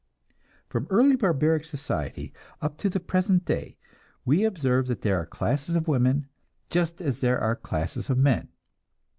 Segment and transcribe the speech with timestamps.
[0.67, 3.77] From early barbaric society up to the present day,
[4.25, 6.27] we observe that there are classes of women,
[6.71, 8.49] just as there are classes of men.